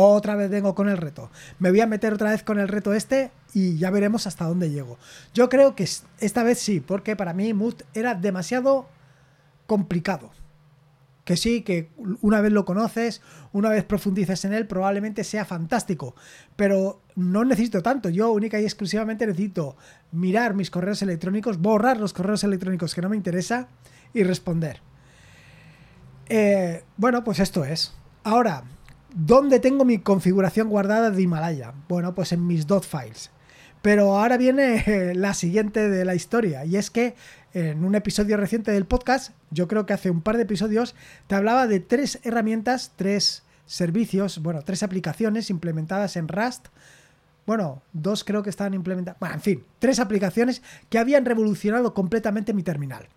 otra 0.05 0.37
vez 0.37 0.51
vengo 0.51 0.75
con 0.75 0.89
el 0.89 0.97
reto. 0.97 1.31
Me 1.59 1.71
voy 1.71 1.81
a 1.81 1.87
meter 1.87 2.13
otra 2.13 2.31
vez 2.31 2.43
con 2.43 2.59
el 2.59 2.69
reto 2.69 2.93
este 2.93 3.31
y 3.55 3.79
ya 3.79 3.91
veremos 3.91 4.27
hasta 4.27 4.45
dónde 4.45 4.71
llego. 4.71 4.99
Yo 5.35 5.49
creo 5.49 5.75
que 5.75 5.89
esta 6.21 6.43
vez 6.43 6.59
sí, 6.59 6.81
porque 6.81 7.17
para 7.17 7.33
mí 7.33 7.53
Mood 7.55 7.83
era 7.95 8.15
demasiado 8.15 8.89
complicado 9.67 10.31
que 11.27 11.37
sí, 11.37 11.63
que 11.63 11.91
una 12.23 12.41
vez 12.41 12.53
lo 12.53 12.65
conoces, 12.65 13.21
una 13.53 13.69
vez 13.69 13.83
profundices 13.83 14.45
en 14.45 14.53
él, 14.53 14.69
probablemente 14.69 15.25
sea 15.25 15.45
fantástico. 15.45 16.15
Pero 16.55 17.03
no 17.17 17.45
necesito 17.45 17.83
tanto. 17.83 18.09
Yo 18.09 18.31
única 18.31 18.61
y 18.61 18.65
exclusivamente 18.65 19.27
necesito 19.27 19.77
mirar 20.13 20.55
mis 20.55 20.71
correos 20.71 21.03
electrónicos, 21.03 21.61
borrar 21.61 21.99
los 21.99 22.13
correos 22.13 22.45
electrónicos 22.45 22.95
que 22.95 23.03
no 23.03 23.09
me 23.09 23.17
interesa 23.17 23.67
y 24.15 24.23
responder. 24.23 24.81
Eh, 26.29 26.85
bueno, 26.97 27.25
pues 27.25 27.41
esto 27.41 27.65
es. 27.65 27.93
Ahora, 28.23 28.63
¿dónde 29.17 29.61
tengo 29.61 29.85
mi 29.85 29.99
configuración 29.99 30.69
guardada 30.69 31.11
de 31.11 31.23
Himalaya? 31.23 31.73
Bueno, 31.89 32.15
pues 32.15 32.33
en 32.33 32.47
mis 32.47 32.67
dot 32.67 32.85
files. 32.85 33.31
Pero 33.83 34.17
ahora 34.17 34.37
viene 34.37 35.13
la 35.15 35.35
siguiente 35.35 35.89
de 35.89 36.05
la 36.05 36.15
historia, 36.15 36.65
y 36.65 36.77
es 36.77 36.91
que 36.91 37.15
en 37.55 37.85
un 37.85 37.95
episodio 37.95 38.37
reciente 38.37 38.71
del 38.71 38.85
podcast, 38.85 39.33
yo 39.51 39.67
creo 39.67 39.87
que 39.87 39.95
hace 39.95 40.11
un 40.11 40.21
par 40.21 40.37
de 40.37 40.43
episodios, 40.43 40.95
te 41.27 41.35
hablaba 41.35 41.67
de 41.67 41.81
tres 41.81 42.21
herramientas, 42.23 42.93
tres 42.97 43.43
servicios, 43.65 44.43
bueno, 44.43 44.61
tres 44.63 44.83
aplicaciones 44.83 45.49
implementadas 45.49 46.17
en 46.17 46.29
Rust. 46.29 46.67
Bueno, 47.47 47.83
dos 47.93 48.25
creo 48.25 48.43
que 48.43 48.51
estaban 48.51 48.75
implementadas. 48.75 49.19
Bueno, 49.21 49.37
en 49.37 49.41
fin, 49.41 49.65
tres 49.79 50.01
aplicaciones 50.01 50.63
que 50.91 50.99
habían 50.99 51.25
revolucionado 51.25 51.95
completamente 51.95 52.53
mi 52.53 52.63
terminal. 52.63 53.09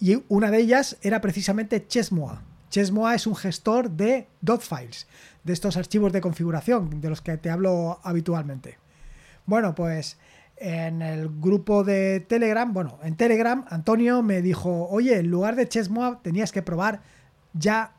Y 0.00 0.22
una 0.28 0.50
de 0.50 0.58
ellas 0.58 0.96
era 1.02 1.20
precisamente 1.20 1.86
Chesmoa. 1.86 2.42
Chesmoa 2.70 3.14
es 3.14 3.26
un 3.26 3.36
gestor 3.36 3.90
de 3.90 4.28
dot 4.40 4.62
files, 4.62 5.06
de 5.44 5.52
estos 5.52 5.76
archivos 5.76 6.12
de 6.12 6.20
configuración 6.20 7.00
de 7.00 7.08
los 7.10 7.20
que 7.20 7.36
te 7.36 7.50
hablo 7.50 8.00
habitualmente. 8.02 8.78
Bueno, 9.46 9.74
pues 9.74 10.18
en 10.56 11.02
el 11.02 11.28
grupo 11.28 11.84
de 11.84 12.20
Telegram, 12.20 12.72
bueno, 12.72 12.98
en 13.02 13.16
Telegram, 13.16 13.64
Antonio 13.68 14.22
me 14.22 14.42
dijo, 14.42 14.88
oye, 14.88 15.18
en 15.18 15.30
lugar 15.30 15.54
de 15.54 15.68
Chessmoa 15.68 16.20
tenías 16.22 16.50
que 16.50 16.62
probar 16.62 17.02
ya 17.52 17.94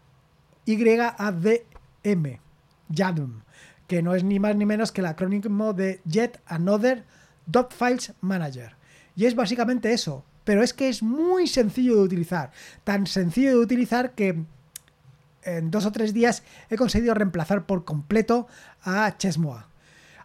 YADM, 0.66 2.40
YADM, 2.90 3.44
que 3.88 4.02
no 4.02 4.16
es 4.16 4.24
ni 4.24 4.40
más 4.40 4.56
ni 4.56 4.66
menos 4.66 4.92
que 4.92 5.02
el 5.02 5.08
acrónimo 5.08 5.74
de 5.74 6.02
Yet 6.06 6.42
Another 6.46 7.06
Files 7.70 8.14
Manager. 8.22 8.76
Y 9.16 9.26
es 9.26 9.36
básicamente 9.36 9.94
eso, 9.94 10.26
pero 10.44 10.62
es 10.62 10.74
que 10.74 10.90
es 10.90 11.02
muy 11.02 11.48
sencillo 11.48 11.96
de 11.96 12.02
utilizar, 12.02 12.52
tan 12.84 13.08
sencillo 13.08 13.52
de 13.52 13.58
utilizar 13.58 14.12
que 14.12 14.44
en 15.48 15.72
dos 15.72 15.86
o 15.86 15.92
tres 15.92 16.14
días 16.14 16.44
he 16.70 16.76
conseguido 16.78 17.14
reemplazar 17.14 17.66
por 17.66 17.86
completo 17.86 18.48
a 18.84 19.18
Chessmoa 19.18 19.68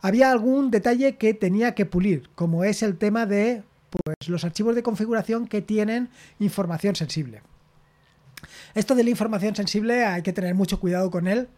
había 0.02 0.32
algún 0.32 0.70
detalle 0.70 1.16
que 1.16 1.32
tenía 1.32 1.74
que 1.74 1.86
pulir, 1.86 2.28
como 2.34 2.64
es 2.64 2.82
el 2.82 2.98
tema 2.98 3.24
de 3.24 3.62
pues, 3.88 4.28
los 4.28 4.44
archivos 4.44 4.74
de 4.74 4.82
configuración 4.82 5.46
que 5.46 5.62
tienen 5.62 6.10
información 6.40 6.96
sensible. 6.96 7.42
Esto 8.74 8.96
de 8.96 9.04
la 9.04 9.10
información 9.10 9.54
sensible 9.54 10.04
hay 10.04 10.22
que 10.22 10.32
tener 10.32 10.56
mucho 10.56 10.80
cuidado 10.80 11.10
con 11.10 11.28
él, 11.28 11.48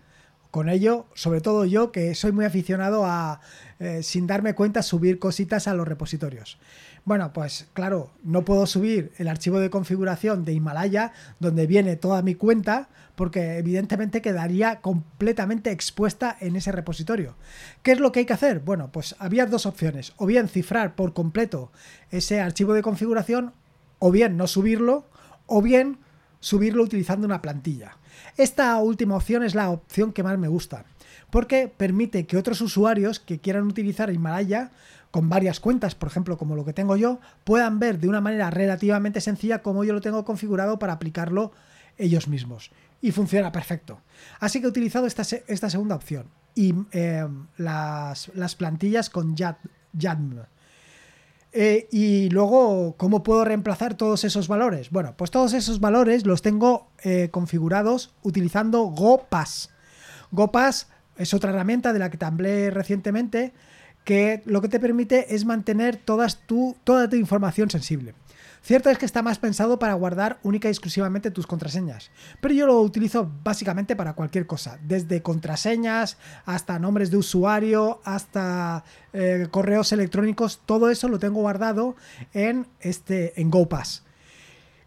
con 0.55 0.69
ello, 0.69 1.07
sobre 1.15 1.41
todo 1.41 1.65
yo 1.65 1.91
que 1.91 2.15
soy 2.15 2.31
muy 2.31 2.45
aficionado 2.45 3.05
a, 3.07 3.41
eh, 3.81 4.05
sin 4.05 4.29
darme 4.29 4.55
cuenta, 4.55 4.85
subir 4.85 5.19
cositas 5.19 5.67
a 5.67 5.75
los 5.75 5.89
repositorios. 5.89 6.59
Bueno, 7.05 7.33
pues 7.33 7.67
claro, 7.73 8.13
no 8.23 8.45
puedo 8.45 8.65
subir 8.67 9.11
el 9.19 9.27
archivo 9.27 9.59
de 9.59 9.69
configuración 9.69 10.45
de 10.45 10.53
Himalaya 10.53 11.11
donde 11.41 11.67
viene 11.67 11.97
toda 11.97 12.23
mi 12.23 12.37
cuenta 12.37 12.89
porque 13.17 13.59
evidentemente 13.59 14.23
quedaría 14.23 14.81
completamente 14.81 15.73
expuesta 15.73 16.37
en 16.39 16.55
ese 16.55 16.71
repositorio. 16.71 17.35
¿Qué 17.83 17.91
es 17.91 17.99
lo 17.99 18.13
que 18.13 18.21
hay 18.21 18.27
que 18.27 18.35
hacer? 18.35 18.61
Bueno, 18.61 18.93
pues 18.93 19.17
había 19.19 19.47
dos 19.47 19.67
opciones, 19.67 20.13
o 20.19 20.27
bien 20.27 20.47
cifrar 20.47 20.95
por 20.95 21.15
completo 21.15 21.73
ese 22.13 22.41
archivo 22.41 22.75
de 22.75 22.83
configuración, 22.83 23.55
o 23.99 24.13
bien 24.13 24.37
no 24.37 24.47
subirlo, 24.47 25.09
o 25.47 25.63
bien 25.63 25.99
subirlo 26.39 26.85
utilizando 26.85 27.27
una 27.27 27.43
plantilla. 27.43 27.97
Esta 28.37 28.77
última 28.79 29.17
opción 29.17 29.43
es 29.43 29.55
la 29.55 29.71
opción 29.71 30.13
que 30.13 30.23
más 30.23 30.39
me 30.39 30.49
gusta, 30.49 30.85
porque 31.31 31.73
permite 31.75 32.27
que 32.27 32.37
otros 32.37 32.61
usuarios 32.61 33.21
que 33.21 33.39
quieran 33.39 33.67
utilizar 33.67 34.13
Himalaya 34.13 34.71
con 35.11 35.29
varias 35.29 35.61
cuentas, 35.61 35.95
por 35.95 36.09
ejemplo, 36.09 36.37
como 36.37 36.57
lo 36.57 36.65
que 36.65 36.73
tengo 36.73 36.97
yo, 36.97 37.21
puedan 37.45 37.79
ver 37.79 38.01
de 38.01 38.09
una 38.09 38.21
manera 38.21 38.51
relativamente 38.51 39.21
sencilla 39.21 39.63
cómo 39.63 39.85
yo 39.85 39.93
lo 39.93 40.01
tengo 40.01 40.25
configurado 40.25 40.81
para 40.81 40.95
aplicarlo 40.95 41.53
ellos 41.99 42.27
mismos. 42.27 42.73
Y 43.01 43.13
funciona 43.13 43.53
perfecto. 43.53 44.01
Así 44.41 44.61
que 44.61 44.67
he 44.67 44.71
utilizado 44.71 45.07
esta, 45.07 45.23
esta 45.47 45.71
segunda 45.71 45.95
opción. 45.95 46.27
Y 46.57 46.75
em, 46.91 47.47
las, 47.59 48.55
plantillas 48.57 49.09
con 49.09 49.37
YADM. 49.37 50.47
Eh, 51.57 51.87
y 51.93 52.31
luego, 52.31 52.97
¿cómo 52.97 53.23
puedo 53.23 53.45
reemplazar 53.45 53.95
todos 53.95 54.25
esos 54.25 54.49
valores? 54.49 54.91
Bueno, 54.91 55.15
pues 55.17 55.31
todos 55.31 55.53
esos 55.53 55.79
valores 55.79 56.27
los 56.27 56.43
tengo 56.43 56.89
eh, 57.05 57.29
configurados 57.31 58.13
utilizando 58.25 58.83
GoPass. 58.83 59.71
GoPass 60.33 60.89
es 61.17 61.33
otra 61.33 61.51
herramienta 61.51 61.93
de 61.93 62.01
la 62.01 62.11
que 62.11 62.19
te 62.19 62.25
hablé 62.25 62.71
recientemente 62.73 63.53
que 64.05 64.43
lo 64.45 64.61
que 64.61 64.69
te 64.69 64.81
permite 64.81 65.35
es 65.35 65.45
mantener 65.45 65.97
todas 65.97 66.39
tu, 66.47 66.77
toda 66.85 67.09
tu 67.09 67.17
información 67.17 67.71
sensible. 67.71 68.15
Cierto 68.63 68.89
es 68.89 68.97
que 68.97 69.05
está 69.05 69.23
más 69.23 69.39
pensado 69.39 69.79
para 69.79 69.93
guardar 69.93 70.39
única 70.43 70.69
y 70.69 70.71
exclusivamente 70.71 71.31
tus 71.31 71.47
contraseñas, 71.47 72.11
pero 72.41 72.55
yo 72.55 72.67
lo 72.67 72.81
utilizo 72.81 73.31
básicamente 73.43 73.95
para 73.95 74.15
cualquier 74.15 74.47
cosa, 74.47 74.79
desde 74.83 75.21
contraseñas 75.21 76.17
hasta 76.47 76.79
nombres 76.79 77.11
de 77.11 77.19
usuario, 77.19 78.01
hasta 78.05 78.83
eh, 79.13 79.49
correos 79.51 79.93
electrónicos, 79.93 80.63
todo 80.65 80.89
eso 80.89 81.09
lo 81.09 81.19
tengo 81.19 81.43
guardado 81.43 81.95
en, 82.33 82.67
este, 82.81 83.39
en 83.39 83.51
GoPass. 83.51 84.03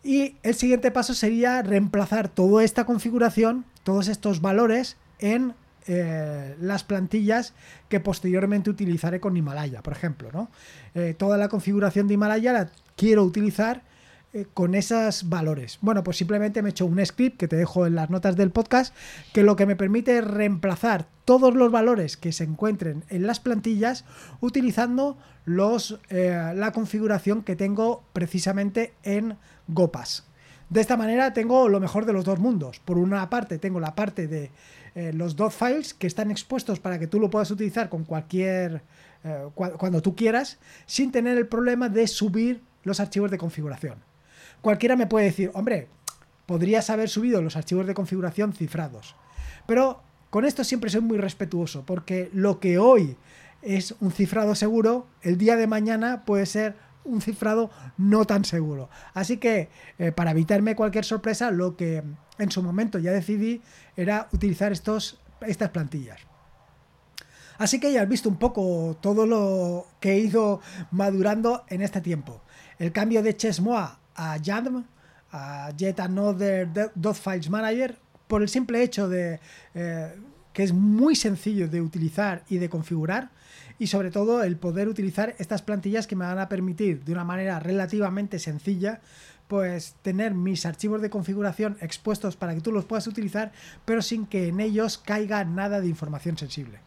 Y 0.04 0.38
el 0.42 0.56
siguiente 0.56 0.90
paso 0.90 1.14
sería 1.14 1.62
reemplazar 1.62 2.30
toda 2.30 2.64
esta 2.64 2.84
configuración, 2.86 3.64
todos 3.84 4.08
estos 4.08 4.42
valores 4.42 4.98
en 5.20 5.54
eh, 5.90 6.56
las 6.60 6.84
plantillas 6.84 7.54
que 7.88 8.02
posteriormente 8.02 8.70
utilizaré 8.70 9.22
con 9.22 9.38
Himalaya, 9.38 9.82
por 9.82 9.94
ejemplo. 9.94 10.30
¿no? 10.34 10.50
Eh, 10.96 11.16
toda 11.18 11.38
la 11.38 11.48
configuración 11.48 12.08
de 12.08 12.16
Himalaya 12.16 12.52
la 12.52 12.70
quiero 12.98 13.24
utilizar 13.24 13.84
eh, 14.34 14.46
con 14.54 14.76
esos 14.76 15.30
valores? 15.30 15.78
Bueno, 15.80 16.04
pues 16.04 16.18
simplemente 16.18 16.62
me 16.62 16.70
he 16.70 16.72
hecho 16.72 16.86
un 16.86 17.06
script 17.06 17.38
que 17.38 17.48
te 17.48 17.56
dejo 17.56 17.88
en 17.88 17.96
las 17.96 18.10
notas 18.10 18.36
del 18.36 18.52
podcast, 18.52 18.94
que 19.32 19.44
lo 19.44 19.56
que 19.56 19.66
me 19.66 19.78
permite 19.78 20.18
es 20.18 20.26
reemplazar 20.26 21.08
todos 21.24 21.56
los 21.56 21.72
valores 21.72 22.18
que 22.18 22.34
se 22.34 22.44
encuentren 22.44 23.06
en 23.08 23.26
las 23.26 23.40
plantillas 23.40 24.04
utilizando 24.42 25.18
los, 25.46 26.00
la 26.10 26.72
configuración 26.74 27.44
que 27.44 27.56
tengo 27.56 28.04
precisamente 28.12 28.94
en 29.04 29.38
GoPass. 29.70 30.26
De 30.70 30.82
esta 30.82 30.98
manera 30.98 31.32
tengo 31.32 31.70
lo 31.70 31.80
mejor 31.80 32.06
de 32.06 32.14
los 32.14 32.26
dos 32.26 32.40
mundos. 32.40 32.80
Por 32.80 32.98
una 32.98 33.30
parte 33.30 33.58
tengo 33.58 33.80
la 33.80 33.96
parte 33.96 34.28
de 34.28 34.52
eh, 34.98 35.14
los 35.14 35.36
dos 35.36 35.54
files 35.54 35.94
que 35.94 36.08
están 36.08 36.32
expuestos 36.32 36.80
para 36.80 36.98
que 36.98 37.06
tú 37.06 37.20
lo 37.20 37.30
puedas 37.30 37.52
utilizar 37.52 37.88
con 37.88 38.04
cualquier 38.04 38.82
cuando 39.54 40.02
tú 40.02 40.16
quieras, 40.16 40.58
sin 40.86 41.12
tener 41.12 41.38
el 41.38 41.48
problema 41.48 41.90
de 41.90 42.08
subir 42.08 42.62
los 42.84 43.02
archivos 43.02 43.30
de 43.30 43.38
configuración. 43.38 43.96
Cualquiera 44.62 44.96
me 44.96 45.06
puede 45.06 45.26
decir, 45.26 45.52
hombre, 45.54 45.90
podrías 46.48 46.90
haber 46.90 47.10
subido 47.10 47.42
los 47.42 47.56
archivos 47.56 47.86
de 47.86 47.94
configuración 47.94 48.54
cifrados. 48.54 49.16
Pero 49.68 50.02
con 50.30 50.46
esto 50.46 50.64
siempre 50.64 50.90
soy 50.90 51.02
muy 51.02 51.18
respetuoso, 51.18 51.86
porque 51.86 52.30
lo 52.34 52.60
que 52.60 52.80
hoy 52.80 53.18
es 53.62 53.96
un 54.00 54.12
cifrado 54.12 54.56
seguro, 54.56 55.06
el 55.22 55.38
día 55.38 55.58
de 55.58 55.68
mañana 55.68 56.24
puede 56.26 56.46
ser 56.46 56.76
un 57.04 57.22
cifrado 57.22 57.70
no 57.98 58.26
tan 58.26 58.46
seguro. 58.46 58.90
Así 59.14 59.38
que 59.38 59.70
eh, 60.00 60.12
para 60.12 60.32
evitarme 60.32 60.76
cualquier 60.76 61.06
sorpresa, 61.06 61.52
lo 61.52 61.76
que 61.76 62.04
en 62.40 62.52
su 62.52 62.62
momento 62.64 63.00
ya 63.00 63.12
decidí 63.12 63.62
era 63.96 64.28
utilizar 64.32 64.72
estos, 64.72 65.20
estas 65.42 65.70
plantillas. 65.70 66.20
Así 67.58 67.80
que 67.80 67.92
ya 67.92 68.04
has 68.04 68.10
visto 68.10 68.30
un 68.30 68.38
poco 68.38 68.98
todo 69.02 69.26
lo 69.26 69.88
que 70.00 70.14
he 70.14 70.20
ido 70.20 70.62
madurando 70.92 71.64
en 71.70 71.82
este 71.82 72.02
tiempo. 72.02 72.42
El 72.78 72.92
cambio 72.92 73.24
de 73.24 73.36
Chessmoa 73.36 74.00
a 74.16 74.38
YADM, 74.38 74.86
a 75.32 75.72
Yet 75.76 76.00
Another 76.00 76.92
Dot 76.94 77.16
Files 77.16 77.50
Manager, 77.50 77.98
por 78.28 78.42
el 78.42 78.50
simple 78.50 78.84
hecho 78.84 79.10
de 79.10 79.40
eh, 79.74 80.16
que 80.54 80.64
es 80.64 80.74
muy 80.74 81.16
sencillo 81.16 81.68
de 81.68 81.82
utilizar 81.82 82.44
y 82.50 82.58
de 82.58 82.70
configurar 82.70 83.30
y 83.80 83.88
sobre 83.88 84.12
todo 84.12 84.44
el 84.44 84.58
poder 84.58 84.88
utilizar 84.88 85.36
estas 85.38 85.62
plantillas 85.62 86.08
que 86.08 86.16
me 86.16 86.26
van 86.26 86.40
a 86.40 86.50
permitir 86.50 87.04
de 87.04 87.12
una 87.12 87.24
manera 87.24 87.60
relativamente 87.60 88.40
sencilla 88.40 89.02
pues 89.48 89.96
tener 90.02 90.34
mis 90.34 90.66
archivos 90.66 91.02
de 91.02 91.10
configuración 91.10 91.78
expuestos 91.82 92.36
para 92.36 92.54
que 92.54 92.62
tú 92.62 92.72
los 92.72 92.86
puedas 92.86 93.08
utilizar 93.08 93.52
pero 93.86 94.02
sin 94.02 94.26
que 94.26 94.48
en 94.48 94.60
ellos 94.60 94.98
caiga 94.98 95.44
nada 95.46 95.82
de 95.82 95.88
información 95.88 96.38
sensible. 96.38 96.80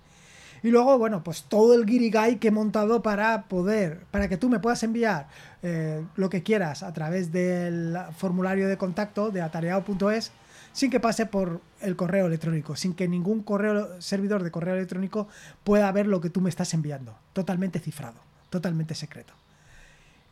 Y 0.63 0.69
luego, 0.71 0.99
bueno, 0.99 1.25
pues 1.25 1.45
todo 1.45 1.75
el 1.75 1.87
guirigay 1.87 2.37
que 2.37 2.49
he 2.49 2.51
montado 2.51 3.03
para 3.03 3.45
poder, 3.45 4.05
para 4.11 4.29
que 4.29 4.37
tú 4.37 4.51
me 4.51 4.61
puedas 4.61 4.83
enviar 4.83 5.29
eh, 5.63 6.05
lo 6.17 6.29
que 6.29 6.43
quieras 6.43 6.83
a 6.83 6.93
través 6.93 7.33
del 7.33 7.97
formulario 8.17 8.69
de 8.69 8.77
contacto 8.77 9.31
de 9.31 9.41
atareado.es 9.41 10.33
sin 10.73 10.91
que 10.91 11.01
pase 11.01 11.27
por 11.27 11.61
el 11.81 11.97
correo 11.97 12.27
electrónico, 12.27 12.77
sin 12.77 12.95
que 12.95 13.09
ningún 13.09 13.43
correo 13.43 14.01
servidor 14.01 14.43
de 14.43 14.51
correo 14.51 14.75
electrónico 14.75 15.29
pueda 15.65 15.91
ver 15.93 16.07
lo 16.07 16.21
que 16.21 16.31
tú 16.31 16.41
me 16.41 16.51
estás 16.51 16.75
enviando. 16.75 17.17
Totalmente 17.33 17.81
cifrado, 17.81 18.21
totalmente 18.51 18.95
secreto. 18.95 19.33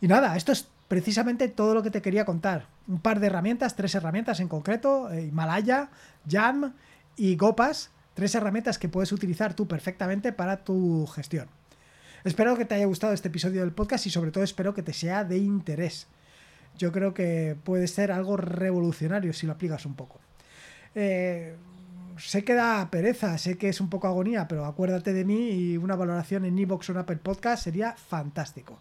Y 0.01 0.07
nada, 0.07 0.37
esto 0.37 0.53
es 0.53 0.69
precisamente 0.89 1.49
todo 1.49 1.75
lo 1.75 1.83
que 1.83 1.91
te 1.91 2.03
quería 2.03 2.25
contar. 2.25 2.67
Un 2.87 3.01
par 3.01 3.21
de 3.21 3.29
herramientas, 3.29 3.77
tres 3.77 3.95
herramientas 3.95 4.41
en 4.41 4.49
concreto, 4.49 5.11
eh, 5.11 5.27
Himalaya, 5.27 5.91
Jam 6.27 6.75
y 7.17 7.37
Gopas 7.37 7.91
Tres 8.19 8.35
herramientas 8.35 8.81
que 8.81 8.89
puedes 8.89 9.13
utilizar 9.13 9.55
tú 9.55 9.69
perfectamente 9.69 10.33
para 10.33 10.65
tu 10.65 11.07
gestión. 11.07 11.47
Espero 12.25 12.57
que 12.57 12.65
te 12.65 12.75
haya 12.75 12.87
gustado 12.87 13.13
este 13.13 13.29
episodio 13.29 13.61
del 13.61 13.71
podcast 13.71 14.07
y 14.07 14.11
sobre 14.11 14.33
todo 14.33 14.43
espero 14.43 14.75
que 14.75 14.83
te 14.83 14.93
sea 14.93 15.23
de 15.23 15.39
interés. 15.39 16.09
Yo 16.77 16.91
creo 16.91 17.15
que 17.15 17.57
puede 17.63 17.87
ser 17.87 18.11
algo 18.11 18.37
revolucionario 18.37 19.33
si 19.33 19.47
lo 19.47 19.53
aplicas 19.53 19.87
un 19.87 19.95
poco. 19.95 20.19
Eh, 20.97 21.55
sé 22.17 22.43
que 22.43 22.55
da 22.55 22.91
pereza, 22.91 23.39
sé 23.39 23.57
que 23.57 23.69
es 23.69 23.81
un 23.81 23.89
poco 23.89 24.09
agonía, 24.09 24.49
pero 24.49 24.65
acuérdate 24.65 25.13
de 25.13 25.25
mí 25.25 25.51
y 25.51 25.77
una 25.77 25.95
valoración 25.95 26.45
en 26.45 26.59
Evox 26.59 26.89
o 26.89 26.93
en 26.95 26.99
Apple 26.99 27.19
Podcast 27.19 27.63
sería 27.63 27.93
fantástico. 27.93 28.81